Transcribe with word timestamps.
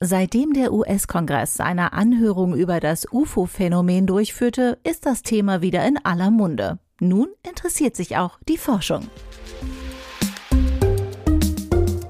Seitdem 0.00 0.52
der 0.52 0.72
US-Kongress 0.72 1.54
seine 1.54 1.92
Anhörung 1.92 2.54
über 2.54 2.80
das 2.80 3.06
UFO-Phänomen 3.12 4.06
durchführte, 4.06 4.78
ist 4.82 5.06
das 5.06 5.22
Thema 5.22 5.62
wieder 5.62 5.86
in 5.86 5.98
aller 6.04 6.30
Munde. 6.30 6.78
Nun 7.00 7.28
interessiert 7.48 7.94
sich 7.94 8.16
auch 8.16 8.38
die 8.48 8.58
Forschung. 8.58 9.08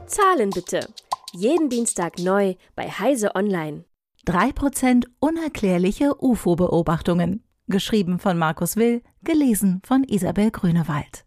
Zahlen 0.06 0.50
bitte. 0.50 0.88
Jeden 1.32 1.68
Dienstag 1.68 2.18
neu 2.18 2.54
bei 2.74 2.88
Heise 2.88 3.34
Online. 3.34 3.84
3% 4.26 5.04
unerklärliche 5.20 6.14
UFO-Beobachtungen. 6.22 7.42
Geschrieben 7.66 8.18
von 8.18 8.38
Markus 8.38 8.76
Will, 8.76 9.02
gelesen 9.22 9.82
von 9.84 10.04
Isabel 10.04 10.50
Grünewald. 10.50 11.24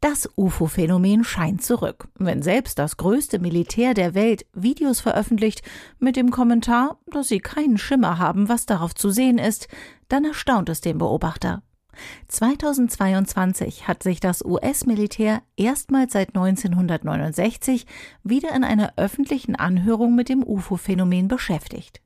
Das 0.00 0.28
UFO-Phänomen 0.36 1.24
scheint 1.24 1.62
zurück, 1.62 2.08
wenn 2.18 2.42
selbst 2.42 2.78
das 2.78 2.96
größte 2.96 3.38
Militär 3.38 3.94
der 3.94 4.14
Welt 4.14 4.46
Videos 4.52 5.00
veröffentlicht 5.00 5.62
mit 5.98 6.16
dem 6.16 6.30
Kommentar, 6.30 6.98
dass 7.10 7.28
sie 7.28 7.40
keinen 7.40 7.78
Schimmer 7.78 8.18
haben, 8.18 8.48
was 8.48 8.66
darauf 8.66 8.94
zu 8.94 9.10
sehen 9.10 9.38
ist, 9.38 9.68
dann 10.08 10.24
erstaunt 10.24 10.68
es 10.68 10.80
den 10.80 10.98
Beobachter. 10.98 11.62
2022 12.28 13.88
hat 13.88 14.02
sich 14.02 14.20
das 14.20 14.44
US-Militär 14.44 15.42
erstmals 15.56 16.12
seit 16.12 16.28
1969 16.28 17.86
wieder 18.22 18.54
in 18.54 18.64
einer 18.64 18.92
öffentlichen 18.96 19.56
Anhörung 19.56 20.14
mit 20.14 20.28
dem 20.28 20.44
UFO-Phänomen 20.44 21.28
beschäftigt. 21.28 22.02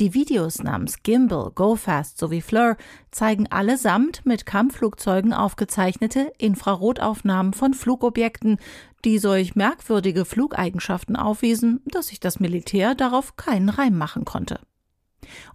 Die 0.00 0.14
Videos 0.14 0.62
namens 0.62 1.02
Gimbal, 1.02 1.50
Go 1.54 1.76
Fast 1.76 2.18
sowie 2.18 2.40
Fleur 2.40 2.76
zeigen 3.10 3.46
allesamt 3.48 4.24
mit 4.24 4.46
Kampfflugzeugen 4.46 5.32
aufgezeichnete 5.32 6.32
Infrarotaufnahmen 6.38 7.52
von 7.52 7.74
Flugobjekten, 7.74 8.58
die 9.04 9.18
solch 9.18 9.54
merkwürdige 9.54 10.24
Flugeigenschaften 10.24 11.16
aufwiesen, 11.16 11.80
dass 11.86 12.08
sich 12.08 12.20
das 12.20 12.40
Militär 12.40 12.94
darauf 12.94 13.36
keinen 13.36 13.68
Reim 13.68 13.96
machen 13.96 14.24
konnte. 14.24 14.60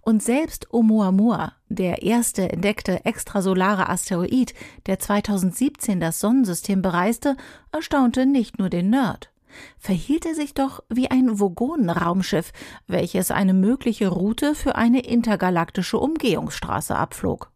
Und 0.02 0.22
selbst 0.22 0.72
Oumuamua, 0.72 1.52
der 1.68 2.02
erste 2.02 2.50
entdeckte 2.50 3.04
extrasolare 3.04 3.88
Asteroid, 3.88 4.54
der 4.86 4.98
2017 4.98 6.00
das 6.00 6.20
Sonnensystem 6.20 6.82
bereiste, 6.82 7.36
erstaunte 7.72 8.26
nicht 8.26 8.58
nur 8.58 8.68
den 8.68 8.90
Nerd. 8.90 9.33
Verhielt 9.78 10.26
er 10.26 10.34
sich 10.34 10.54
doch 10.54 10.82
wie 10.88 11.10
ein 11.10 11.38
Vogonen-Raumschiff, 11.38 12.52
welches 12.86 13.30
eine 13.30 13.54
mögliche 13.54 14.08
Route 14.08 14.54
für 14.54 14.76
eine 14.76 15.00
intergalaktische 15.00 15.98
Umgehungsstraße 15.98 16.96
abflog. 16.96 17.50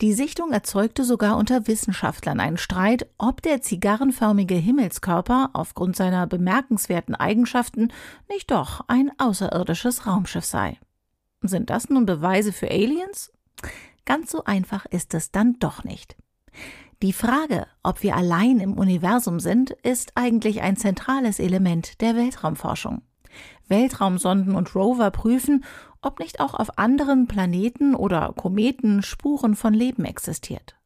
Die 0.00 0.12
Sichtung 0.12 0.52
erzeugte 0.52 1.04
sogar 1.04 1.36
unter 1.36 1.68
Wissenschaftlern 1.68 2.40
einen 2.40 2.56
Streit, 2.56 3.06
ob 3.16 3.42
der 3.42 3.62
zigarrenförmige 3.62 4.56
Himmelskörper 4.56 5.50
aufgrund 5.52 5.94
seiner 5.96 6.26
bemerkenswerten 6.26 7.14
Eigenschaften 7.14 7.92
nicht 8.28 8.50
doch 8.50 8.80
ein 8.88 9.12
außerirdisches 9.18 10.06
Raumschiff 10.06 10.44
sei. 10.44 10.78
Sind 11.42 11.70
das 11.70 11.90
nun 11.90 12.06
Beweise 12.06 12.52
für 12.52 12.70
Aliens? 12.70 13.30
Ganz 14.04 14.30
so 14.30 14.44
einfach 14.44 14.84
ist 14.86 15.14
es 15.14 15.30
dann 15.30 15.58
doch 15.60 15.84
nicht. 15.84 16.16
Die 17.04 17.12
Frage, 17.12 17.66
ob 17.82 18.02
wir 18.02 18.16
allein 18.16 18.60
im 18.60 18.78
Universum 18.78 19.38
sind, 19.38 19.72
ist 19.82 20.12
eigentlich 20.14 20.62
ein 20.62 20.78
zentrales 20.78 21.38
Element 21.38 22.00
der 22.00 22.16
Weltraumforschung. 22.16 23.02
Weltraumsonden 23.68 24.54
und 24.54 24.74
Rover 24.74 25.10
prüfen, 25.10 25.66
ob 26.00 26.18
nicht 26.18 26.40
auch 26.40 26.54
auf 26.54 26.78
anderen 26.78 27.26
Planeten 27.26 27.94
oder 27.94 28.32
Kometen 28.34 29.02
Spuren 29.02 29.54
von 29.54 29.74
Leben 29.74 30.06
existiert. 30.06 30.76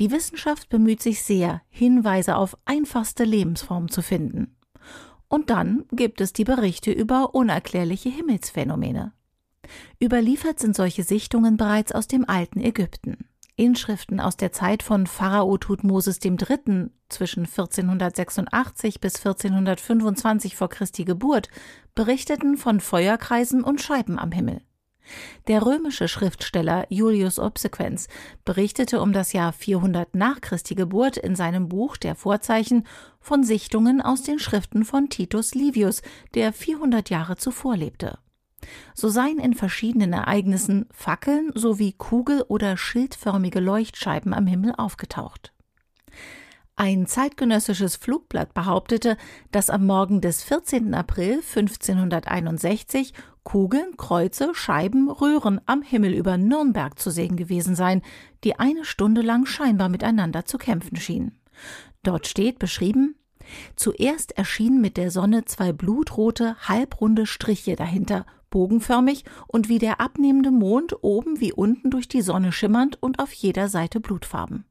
Die 0.00 0.10
Wissenschaft 0.10 0.68
bemüht 0.68 1.00
sich 1.00 1.22
sehr, 1.22 1.62
Hinweise 1.68 2.34
auf 2.34 2.58
einfachste 2.64 3.22
Lebensformen 3.22 3.88
zu 3.88 4.02
finden. 4.02 4.56
Und 5.28 5.50
dann 5.50 5.84
gibt 5.92 6.20
es 6.20 6.32
die 6.32 6.42
Berichte 6.42 6.90
über 6.90 7.36
unerklärliche 7.36 8.08
Himmelsphänomene. 8.08 9.12
Überliefert 10.02 10.58
sind 10.58 10.74
solche 10.74 11.04
Sichtungen 11.04 11.56
bereits 11.56 11.92
aus 11.92 12.08
dem 12.08 12.28
alten 12.28 12.58
Ägypten. 12.58 13.28
Inschriften 13.56 14.20
aus 14.20 14.36
der 14.36 14.52
Zeit 14.52 14.82
von 14.82 15.06
Pharao 15.06 15.56
Thutmosis 15.56 16.18
III. 16.22 16.90
zwischen 17.08 17.46
1486 17.46 19.00
bis 19.00 19.16
1425 19.16 20.54
vor 20.54 20.68
Christi 20.68 21.04
Geburt 21.04 21.48
berichteten 21.94 22.58
von 22.58 22.80
Feuerkreisen 22.80 23.64
und 23.64 23.80
Scheiben 23.80 24.18
am 24.18 24.30
Himmel. 24.30 24.60
Der 25.46 25.64
römische 25.64 26.08
Schriftsteller 26.08 26.84
Julius 26.90 27.38
Obsequens 27.38 28.08
berichtete 28.44 29.00
um 29.00 29.12
das 29.12 29.32
Jahr 29.32 29.52
400 29.52 30.14
nach 30.14 30.40
Christi 30.40 30.74
Geburt 30.74 31.16
in 31.16 31.34
seinem 31.34 31.68
Buch 31.68 31.96
Der 31.96 32.14
Vorzeichen 32.14 32.86
von 33.20 33.44
Sichtungen 33.44 34.02
aus 34.02 34.22
den 34.22 34.38
Schriften 34.38 34.84
von 34.84 35.08
Titus 35.08 35.54
Livius, 35.54 36.02
der 36.34 36.52
400 36.52 37.08
Jahre 37.08 37.36
zuvor 37.36 37.76
lebte. 37.76 38.18
So 38.94 39.08
seien 39.08 39.38
in 39.38 39.54
verschiedenen 39.54 40.12
Ereignissen 40.12 40.86
Fackeln 40.90 41.50
sowie 41.54 41.92
kugel- 41.92 42.44
oder 42.48 42.76
schildförmige 42.76 43.60
Leuchtscheiben 43.60 44.32
am 44.34 44.46
Himmel 44.46 44.74
aufgetaucht. 44.76 45.52
Ein 46.78 47.06
zeitgenössisches 47.06 47.96
Flugblatt 47.96 48.52
behauptete, 48.52 49.16
dass 49.50 49.70
am 49.70 49.86
Morgen 49.86 50.20
des 50.20 50.42
14. 50.42 50.92
April 50.92 51.36
1561 51.36 53.14
Kugeln, 53.44 53.96
Kreuze, 53.96 54.54
Scheiben, 54.54 55.10
Röhren 55.10 55.60
am 55.64 55.80
Himmel 55.80 56.12
über 56.12 56.36
Nürnberg 56.36 56.98
zu 56.98 57.10
sehen 57.10 57.36
gewesen 57.36 57.76
seien, 57.76 58.02
die 58.44 58.58
eine 58.58 58.84
Stunde 58.84 59.22
lang 59.22 59.46
scheinbar 59.46 59.88
miteinander 59.88 60.44
zu 60.44 60.58
kämpfen 60.58 60.96
schienen. 60.96 61.40
Dort 62.02 62.26
steht 62.26 62.58
beschrieben, 62.58 63.14
Zuerst 63.76 64.32
erschienen 64.32 64.80
mit 64.80 64.96
der 64.96 65.10
Sonne 65.10 65.44
zwei 65.44 65.72
blutrote, 65.72 66.56
halbrunde 66.68 67.26
Striche 67.26 67.76
dahinter 67.76 68.26
bogenförmig 68.56 69.24
und 69.48 69.68
wie 69.68 69.78
der 69.78 70.00
abnehmende 70.00 70.50
Mond 70.50 71.04
oben 71.04 71.40
wie 71.40 71.52
unten 71.52 71.90
durch 71.90 72.08
die 72.08 72.22
Sonne 72.22 72.52
schimmernd 72.52 72.96
und 73.02 73.18
auf 73.18 73.30
jeder 73.34 73.68
Seite 73.68 74.00
blutfarben. 74.00 74.64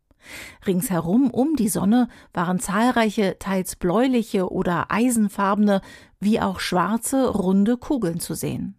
Ringsherum 0.65 1.29
um 1.29 1.55
die 1.55 1.69
Sonne 1.69 2.07
waren 2.33 2.57
zahlreiche, 2.57 3.37
teils 3.37 3.75
bläuliche 3.75 4.51
oder 4.51 4.89
eisenfarbene, 4.89 5.81
wie 6.19 6.41
auch 6.41 6.61
schwarze, 6.61 7.29
runde 7.29 7.77
Kugeln 7.77 8.19
zu 8.19 8.33
sehen. 8.33 8.75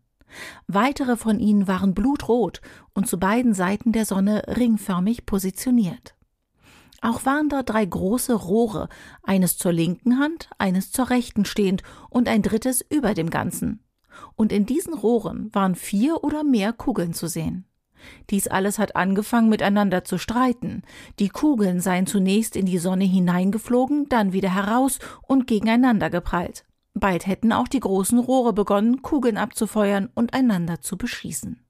Weitere 0.66 1.16
von 1.16 1.38
ihnen 1.38 1.68
waren 1.68 1.94
blutrot 1.94 2.60
und 2.92 3.06
zu 3.06 3.20
beiden 3.20 3.54
Seiten 3.54 3.92
der 3.92 4.06
Sonne 4.06 4.42
ringförmig 4.56 5.24
positioniert. 5.24 6.16
Auch 7.00 7.24
waren 7.24 7.48
dort 7.48 7.70
drei 7.70 7.84
große 7.84 8.34
Rohre, 8.34 8.88
eines 9.22 9.56
zur 9.56 9.72
linken 9.72 10.18
Hand, 10.18 10.50
eines 10.58 10.90
zur 10.90 11.10
rechten 11.10 11.44
stehend 11.44 11.84
und 12.10 12.28
ein 12.28 12.42
drittes 12.42 12.84
über 12.90 13.14
dem 13.14 13.30
Ganzen 13.30 13.85
und 14.34 14.52
in 14.52 14.66
diesen 14.66 14.94
Rohren 14.94 15.54
waren 15.54 15.74
vier 15.74 16.24
oder 16.24 16.44
mehr 16.44 16.72
Kugeln 16.72 17.12
zu 17.12 17.26
sehen. 17.26 17.66
Dies 18.30 18.48
alles 18.48 18.78
hat 18.78 18.96
angefangen 18.96 19.48
miteinander 19.48 20.04
zu 20.04 20.18
streiten. 20.18 20.82
Die 21.18 21.28
Kugeln 21.28 21.80
seien 21.80 22.06
zunächst 22.06 22.56
in 22.56 22.66
die 22.66 22.78
Sonne 22.78 23.04
hineingeflogen, 23.04 24.08
dann 24.08 24.32
wieder 24.32 24.54
heraus 24.54 24.98
und 25.22 25.46
gegeneinander 25.46 26.10
geprallt. 26.10 26.64
Bald 26.94 27.26
hätten 27.26 27.52
auch 27.52 27.68
die 27.68 27.80
großen 27.80 28.18
Rohre 28.18 28.52
begonnen, 28.52 29.02
Kugeln 29.02 29.36
abzufeuern 29.36 30.08
und 30.14 30.34
einander 30.34 30.80
zu 30.80 30.96
beschießen. 30.96 31.60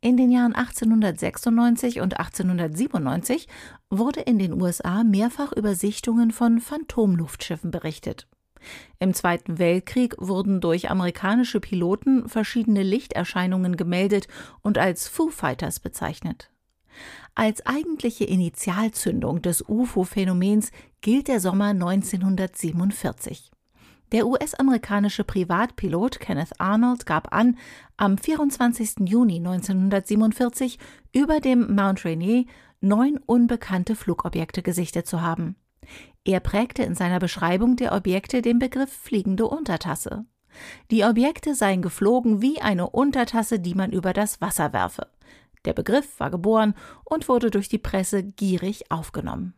In 0.00 0.16
den 0.16 0.30
Jahren 0.30 0.54
1896 0.54 2.00
und 2.00 2.18
1897 2.18 3.48
wurde 3.90 4.20
in 4.20 4.38
den 4.38 4.60
USA 4.60 5.02
mehrfach 5.02 5.52
über 5.52 5.74
Sichtungen 5.74 6.30
von 6.30 6.60
Phantomluftschiffen 6.60 7.70
berichtet. 7.70 8.28
Im 8.98 9.14
Zweiten 9.14 9.58
Weltkrieg 9.58 10.14
wurden 10.18 10.60
durch 10.60 10.90
amerikanische 10.90 11.60
Piloten 11.60 12.28
verschiedene 12.28 12.82
Lichterscheinungen 12.82 13.76
gemeldet 13.76 14.28
und 14.62 14.78
als 14.78 15.08
Foo 15.08 15.28
Fighters 15.28 15.80
bezeichnet. 15.80 16.50
Als 17.34 17.64
eigentliche 17.66 18.24
Initialzündung 18.24 19.42
des 19.42 19.62
UFO-Phänomens 19.68 20.70
gilt 21.02 21.28
der 21.28 21.40
Sommer 21.40 21.66
1947. 21.66 23.50
Der 24.12 24.26
US-amerikanische 24.26 25.24
Privatpilot 25.24 26.20
Kenneth 26.20 26.60
Arnold 26.60 27.06
gab 27.06 27.34
an, 27.34 27.58
am 27.96 28.16
24. 28.16 29.08
Juni 29.08 29.36
1947 29.36 30.78
über 31.12 31.40
dem 31.40 31.74
Mount 31.74 32.04
Rainier 32.04 32.44
neun 32.80 33.18
unbekannte 33.26 33.96
Flugobjekte 33.96 34.62
gesichtet 34.62 35.06
zu 35.06 35.22
haben. 35.22 35.56
Er 36.26 36.40
prägte 36.40 36.82
in 36.82 36.96
seiner 36.96 37.20
Beschreibung 37.20 37.76
der 37.76 37.92
Objekte 37.92 38.42
den 38.42 38.58
Begriff 38.58 38.90
fliegende 38.90 39.46
Untertasse. 39.46 40.24
Die 40.90 41.04
Objekte 41.04 41.54
seien 41.54 41.82
geflogen 41.82 42.42
wie 42.42 42.60
eine 42.60 42.90
Untertasse, 42.90 43.60
die 43.60 43.76
man 43.76 43.92
über 43.92 44.12
das 44.12 44.40
Wasser 44.40 44.72
werfe. 44.72 45.06
Der 45.66 45.72
Begriff 45.72 46.18
war 46.18 46.32
geboren 46.32 46.74
und 47.04 47.28
wurde 47.28 47.52
durch 47.52 47.68
die 47.68 47.78
Presse 47.78 48.24
gierig 48.24 48.90
aufgenommen. 48.90 49.54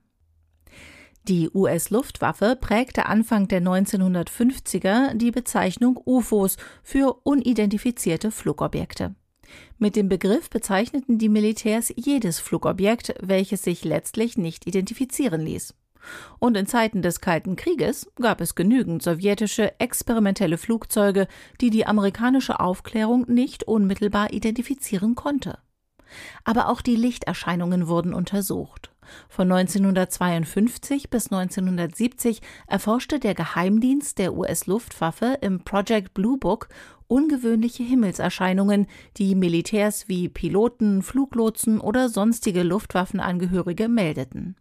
Die 1.26 1.49
US-Luftwaffe 1.55 2.55
prägte 2.61 3.06
Anfang 3.06 3.49
der 3.49 3.62
1950er 3.62 5.14
die 5.14 5.31
Bezeichnung 5.31 5.99
UFOs 6.05 6.59
für 6.82 7.19
unidentifizierte 7.23 8.31
Flugobjekte. 8.31 9.14
Mit 9.79 9.97
dem 9.97 10.11
Begriff 10.11 10.50
bezeichneten 10.50 11.17
die 11.17 11.31
Militärs 11.31 11.91
jedes 11.97 12.41
Flugobjekt, 12.41 13.14
welches 13.23 13.62
sich 13.62 13.85
letztlich 13.85 14.37
nicht 14.37 14.67
identifizieren 14.67 15.41
ließ. 15.41 15.75
Und 16.39 16.56
in 16.56 16.67
Zeiten 16.67 17.03
des 17.03 17.21
Kalten 17.21 17.56
Krieges 17.56 18.11
gab 18.17 18.41
es 18.41 18.55
genügend 18.55 19.03
sowjetische 19.03 19.79
experimentelle 19.81 20.59
Flugzeuge, 20.59 21.29
die 21.61 21.71
die 21.71 21.87
amerikanische 21.87 22.61
Aufklärung 22.61 23.25
nicht 23.29 23.65
unmittelbar 23.65 24.33
identifizieren 24.33 25.15
konnte. 25.15 25.59
Aber 26.45 26.69
auch 26.69 26.81
die 26.81 26.97
Lichterscheinungen 26.97 27.89
wurden 27.89 28.15
untersucht. 28.15 28.91
Von 29.29 29.50
1952 29.50 31.11
bis 31.11 31.33
1970 31.33 32.43
erforschte 32.67 33.19
der 33.19 33.35
Geheimdienst 33.35 34.19
der 34.19 34.35
US-Luftwaffe 34.35 35.39
im 35.41 35.61
Project 35.65 36.15
Blue 36.15 36.39
Book 36.39 36.69
ungewöhnliche 37.06 37.83
Himmelserscheinungen, 37.83 38.87
die 39.17 39.35
Militärs 39.35 40.09
wie 40.09 40.29
Piloten, 40.29 41.03
Fluglotsen 41.03 41.81
oder 41.81 42.09
sonstige 42.11 42.62
Luftwaffenangehörige 42.62 43.89
meldeten. 43.89 44.56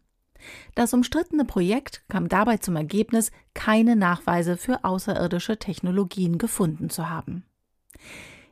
Das 0.75 0.93
umstrittene 0.93 1.45
Projekt 1.45 2.03
kam 2.09 2.29
dabei 2.29 2.57
zum 2.57 2.75
Ergebnis, 2.75 3.31
keine 3.53 3.95
Nachweise 3.95 4.57
für 4.57 4.83
außerirdische 4.83 5.57
Technologien 5.57 6.37
gefunden 6.37 6.89
zu 6.89 7.09
haben. 7.09 7.43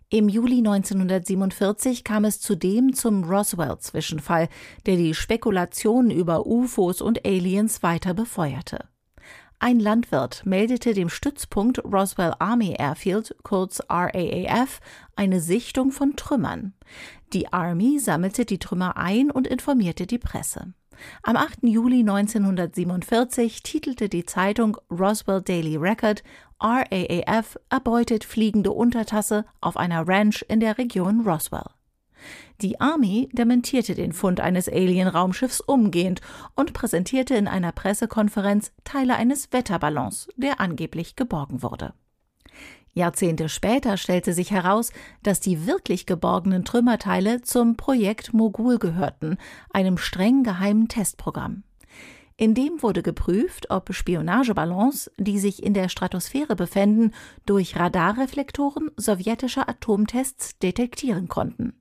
Im 0.09 0.29
Juli 0.29 0.59
1947 0.59 2.03
kam 2.03 2.25
es 2.25 2.39
zudem 2.39 2.93
zum 2.93 3.23
Roswell-Zwischenfall, 3.23 4.49
der 4.85 4.97
die 4.97 5.13
Spekulationen 5.13 6.11
über 6.11 6.45
UFOs 6.45 7.01
und 7.01 7.25
Aliens 7.25 7.81
weiter 7.81 8.13
befeuerte. 8.13 8.85
Ein 9.57 9.79
Landwirt 9.79 10.45
meldete 10.45 10.93
dem 10.93 11.09
Stützpunkt 11.09 11.83
Roswell 11.83 12.33
Army 12.39 12.75
Airfield, 12.77 13.35
kurz 13.43 13.81
RAAF, 13.89 14.79
eine 15.15 15.39
Sichtung 15.39 15.91
von 15.91 16.15
Trümmern. 16.15 16.73
Die 17.33 17.51
Army 17.51 17.99
sammelte 17.99 18.45
die 18.45 18.59
Trümmer 18.59 18.97
ein 18.97 19.31
und 19.31 19.47
informierte 19.47 20.05
die 20.05 20.19
Presse. 20.19 20.73
Am 21.23 21.35
8. 21.35 21.63
Juli 21.63 21.99
1947 21.99 23.63
titelte 23.63 24.09
die 24.09 24.25
Zeitung 24.25 24.77
Roswell 24.89 25.41
Daily 25.41 25.75
Record 25.77 26.23
RAAF 26.59 27.57
erbeutet 27.69 28.23
fliegende 28.23 28.71
Untertasse 28.71 29.45
auf 29.61 29.77
einer 29.77 30.07
Ranch 30.07 30.45
in 30.47 30.59
der 30.59 30.77
Region 30.77 31.21
Roswell. 31.21 31.69
Die 32.61 32.79
Army 32.79 33.29
dementierte 33.33 33.95
den 33.95 34.13
Fund 34.13 34.39
eines 34.39 34.69
Alien-Raumschiffs 34.69 35.61
umgehend 35.61 36.21
und 36.55 36.73
präsentierte 36.73 37.35
in 37.35 37.47
einer 37.47 37.71
Pressekonferenz 37.71 38.71
Teile 38.83 39.15
eines 39.15 39.51
Wetterballons, 39.51 40.29
der 40.37 40.59
angeblich 40.59 41.15
geborgen 41.15 41.61
wurde. 41.61 41.93
Jahrzehnte 42.95 43.49
später 43.49 43.97
stellte 43.97 44.33
sich 44.33 44.51
heraus, 44.51 44.91
dass 45.21 45.41
die 45.41 45.67
wirklich 45.67 46.05
geborgenen 46.05 46.63
Trümmerteile 46.63 47.41
zum 47.41 47.75
Projekt 47.75 48.33
Mogul 48.33 48.79
gehörten, 48.79 49.37
einem 49.71 49.97
streng 49.97 50.43
geheimen 50.43 50.87
Testprogramm. 50.87 51.63
In 52.37 52.53
dem 52.53 52.81
wurde 52.81 53.03
geprüft, 53.03 53.69
ob 53.69 53.93
Spionageballons, 53.93 55.11
die 55.17 55.39
sich 55.39 55.61
in 55.61 55.73
der 55.73 55.89
Stratosphäre 55.89 56.55
befänden, 56.55 57.13
durch 57.45 57.77
Radarreflektoren 57.77 58.91
sowjetischer 58.95 59.67
Atomtests 59.67 60.57
detektieren 60.59 61.27
konnten. 61.27 61.73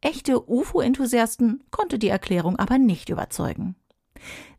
Echte 0.00 0.48
UFO-Enthusiasten 0.48 1.62
konnte 1.70 1.98
die 1.98 2.08
Erklärung 2.08 2.58
aber 2.58 2.78
nicht 2.78 3.10
überzeugen. 3.10 3.76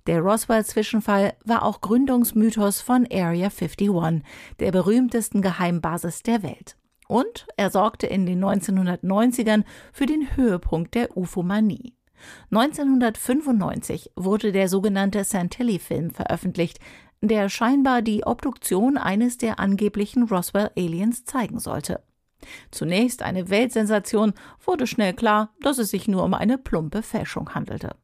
Der 0.09 0.21
Roswell-Zwischenfall 0.21 1.33
war 1.45 1.61
auch 1.61 1.81
Gründungsmythos 1.81 2.81
von 2.81 3.05
Area 3.11 3.51
51, 3.55 4.23
der 4.59 4.71
berühmtesten 4.71 5.43
Geheimbasis 5.43 6.23
der 6.23 6.41
Welt. 6.41 6.77
Und 7.07 7.45
er 7.57 7.69
sorgte 7.69 8.07
in 8.07 8.25
den 8.25 8.43
1990ern 8.43 9.65
für 9.93 10.07
den 10.07 10.35
Höhepunkt 10.35 10.95
der 10.95 11.15
UFOmanie. 11.15 11.93
1995 12.49 14.09
wurde 14.15 14.51
der 14.51 14.67
sogenannte 14.67 15.23
Santilli-Film 15.23 16.09
veröffentlicht, 16.09 16.79
der 17.21 17.47
scheinbar 17.47 18.01
die 18.01 18.23
Obduktion 18.23 18.97
eines 18.97 19.37
der 19.37 19.59
angeblichen 19.59 20.23
Roswell-Aliens 20.23 21.25
zeigen 21.25 21.59
sollte. 21.59 22.01
Zunächst 22.71 23.21
eine 23.21 23.51
Weltsensation, 23.51 24.33
wurde 24.65 24.87
schnell 24.87 25.13
klar, 25.13 25.53
dass 25.61 25.77
es 25.77 25.91
sich 25.91 26.07
nur 26.07 26.23
um 26.23 26.33
eine 26.33 26.57
plumpe 26.57 27.03
Fälschung 27.03 27.53
handelte. 27.53 27.95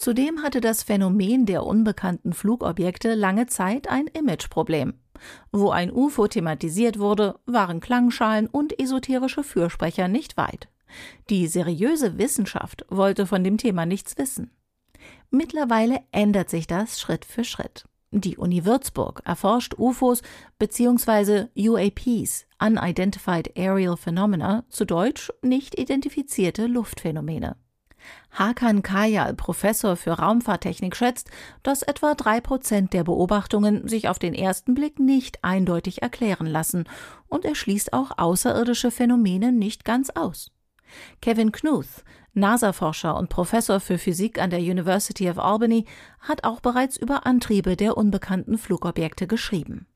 Zudem 0.00 0.42
hatte 0.42 0.62
das 0.62 0.82
Phänomen 0.82 1.44
der 1.44 1.66
unbekannten 1.66 2.32
Flugobjekte 2.32 3.14
lange 3.14 3.48
Zeit 3.48 3.90
ein 3.90 4.06
Imageproblem. 4.06 4.94
Wo 5.52 5.68
ein 5.68 5.92
UFO 5.92 6.26
thematisiert 6.26 6.98
wurde, 6.98 7.38
waren 7.44 7.80
Klangschalen 7.80 8.46
und 8.46 8.80
esoterische 8.80 9.44
Fürsprecher 9.44 10.08
nicht 10.08 10.38
weit. 10.38 10.70
Die 11.28 11.46
seriöse 11.46 12.16
Wissenschaft 12.16 12.86
wollte 12.88 13.26
von 13.26 13.44
dem 13.44 13.58
Thema 13.58 13.84
nichts 13.84 14.16
wissen. 14.16 14.50
Mittlerweile 15.28 16.00
ändert 16.12 16.48
sich 16.48 16.66
das 16.66 16.98
Schritt 16.98 17.26
für 17.26 17.44
Schritt. 17.44 17.84
Die 18.10 18.38
Uni 18.38 18.64
Würzburg 18.64 19.20
erforscht 19.26 19.74
UFOs 19.76 20.22
bzw. 20.58 21.48
UAPs, 21.54 22.46
Unidentified 22.58 23.54
Aerial 23.54 23.98
Phenomena, 23.98 24.64
zu 24.70 24.86
Deutsch 24.86 25.30
nicht 25.42 25.78
identifizierte 25.78 26.68
Luftphänomene. 26.68 27.56
Hakan 28.32 28.82
Kayal, 28.82 29.34
Professor 29.34 29.96
für 29.96 30.12
Raumfahrttechnik, 30.12 30.96
schätzt, 30.96 31.30
dass 31.62 31.82
etwa 31.82 32.14
drei 32.14 32.40
Prozent 32.40 32.92
der 32.92 33.04
Beobachtungen 33.04 33.88
sich 33.88 34.08
auf 34.08 34.18
den 34.18 34.34
ersten 34.34 34.74
Blick 34.74 34.98
nicht 34.98 35.42
eindeutig 35.42 36.02
erklären 36.02 36.46
lassen 36.46 36.84
und 37.28 37.44
er 37.44 37.54
schließt 37.54 37.92
auch 37.92 38.12
außerirdische 38.16 38.90
Phänomene 38.90 39.52
nicht 39.52 39.84
ganz 39.84 40.10
aus. 40.10 40.50
Kevin 41.20 41.52
Knuth, 41.52 42.04
NASA-Forscher 42.34 43.16
und 43.16 43.28
Professor 43.28 43.80
für 43.80 43.98
Physik 43.98 44.40
an 44.40 44.50
der 44.50 44.60
University 44.60 45.28
of 45.28 45.38
Albany, 45.38 45.86
hat 46.20 46.44
auch 46.44 46.60
bereits 46.60 46.96
über 46.96 47.26
Antriebe 47.26 47.76
der 47.76 47.96
unbekannten 47.96 48.58
Flugobjekte 48.58 49.26
geschrieben. 49.26 49.86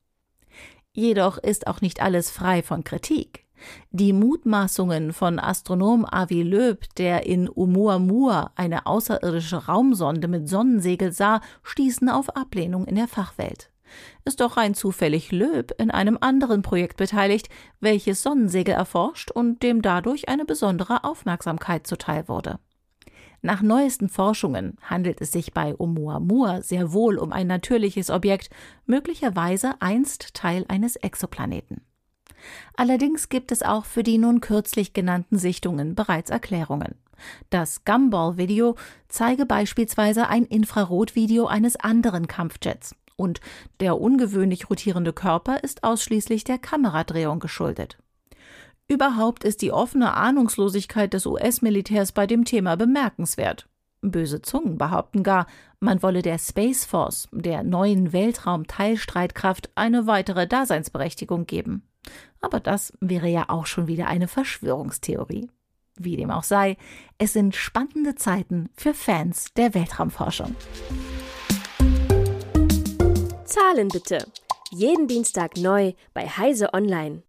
Jedoch 0.93 1.37
ist 1.37 1.67
auch 1.67 1.81
nicht 1.81 2.01
alles 2.01 2.31
frei 2.31 2.63
von 2.63 2.83
Kritik. 2.83 3.44
Die 3.91 4.13
Mutmaßungen 4.13 5.13
von 5.13 5.39
Astronom 5.39 6.05
Avi 6.09 6.43
Loeb, 6.43 6.93
der 6.95 7.25
in 7.25 7.49
Oumuamua 7.49 8.51
eine 8.55 8.85
außerirdische 8.85 9.67
Raumsonde 9.67 10.27
mit 10.27 10.49
Sonnensegel 10.49 11.11
sah, 11.11 11.41
stießen 11.63 12.09
auf 12.09 12.35
Ablehnung 12.35 12.85
in 12.85 12.95
der 12.95 13.07
Fachwelt. 13.07 13.69
Ist 14.25 14.41
doch 14.41 14.57
rein 14.57 14.73
zufällig 14.73 15.31
Loeb 15.31 15.73
in 15.77 15.91
einem 15.91 16.17
anderen 16.19 16.61
Projekt 16.61 16.97
beteiligt, 16.97 17.49
welches 17.79 18.23
Sonnensegel 18.23 18.73
erforscht 18.73 19.31
und 19.31 19.63
dem 19.63 19.81
dadurch 19.81 20.27
eine 20.27 20.45
besondere 20.45 21.03
Aufmerksamkeit 21.03 21.87
zuteil 21.87 22.27
wurde. 22.27 22.59
Nach 23.41 23.61
neuesten 23.61 24.09
Forschungen 24.09 24.77
handelt 24.81 25.21
es 25.21 25.31
sich 25.31 25.53
bei 25.53 25.79
Oumuamua 25.79 26.63
sehr 26.63 26.93
wohl 26.93 27.17
um 27.17 27.31
ein 27.31 27.45
natürliches 27.45 28.09
Objekt, 28.09 28.49
möglicherweise 28.87 29.75
einst 29.81 30.33
Teil 30.33 30.65
eines 30.67 30.95
Exoplaneten. 30.95 31.81
Allerdings 32.75 33.29
gibt 33.29 33.51
es 33.51 33.61
auch 33.61 33.85
für 33.85 34.03
die 34.03 34.17
nun 34.17 34.41
kürzlich 34.41 34.93
genannten 34.93 35.37
Sichtungen 35.37 35.95
bereits 35.95 36.29
Erklärungen. 36.29 36.95
Das 37.49 37.85
Gumball-Video 37.85 38.75
zeige 39.07 39.45
beispielsweise 39.45 40.27
ein 40.27 40.45
Infrarotvideo 40.45 41.47
eines 41.47 41.75
anderen 41.77 42.27
Kampfjets. 42.27 42.95
Und 43.15 43.39
der 43.79 43.99
ungewöhnlich 43.99 44.69
rotierende 44.69 45.13
Körper 45.13 45.63
ist 45.63 45.83
ausschließlich 45.83 46.43
der 46.43 46.57
Kameradrehung 46.57 47.39
geschuldet. 47.39 47.97
Überhaupt 48.87 49.43
ist 49.43 49.61
die 49.61 49.71
offene 49.71 50.13
Ahnungslosigkeit 50.13 51.13
des 51.13 51.25
US-Militärs 51.25 52.11
bei 52.11 52.27
dem 52.27 52.45
Thema 52.45 52.75
bemerkenswert. 52.75 53.67
Böse 54.11 54.41
Zungen 54.41 54.77
behaupten 54.77 55.23
gar, 55.23 55.47
man 55.79 56.01
wolle 56.01 56.21
der 56.21 56.37
Space 56.37 56.85
Force, 56.85 57.27
der 57.31 57.63
neuen 57.63 58.13
Weltraum-Teilstreitkraft, 58.13 59.69
eine 59.75 60.07
weitere 60.07 60.47
Daseinsberechtigung 60.47 61.45
geben. 61.45 61.83
Aber 62.41 62.59
das 62.59 62.93
wäre 62.99 63.27
ja 63.27 63.49
auch 63.49 63.65
schon 63.65 63.87
wieder 63.87 64.07
eine 64.07 64.27
Verschwörungstheorie. 64.27 65.49
Wie 65.97 66.17
dem 66.17 66.29
auch 66.29 66.43
sei, 66.43 66.77
es 67.17 67.33
sind 67.33 67.55
spannende 67.55 68.15
Zeiten 68.15 68.69
für 68.75 68.93
Fans 68.93 69.53
der 69.55 69.73
Weltraumforschung. 69.73 70.55
Zahlen 73.45 73.87
bitte. 73.87 74.25
Jeden 74.71 75.07
Dienstag 75.07 75.55
neu 75.57 75.93
bei 76.13 76.27
Heise 76.27 76.73
Online. 76.73 77.23